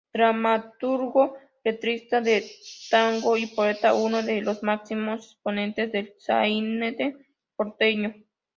[0.15, 2.43] Dramaturgo, letrista de
[2.89, 7.17] tango y poeta, uno de los máximo exponentes del sainete
[7.55, 8.11] porteño.